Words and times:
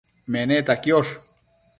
Meneta 0.35 0.73
quiosh 0.83 1.13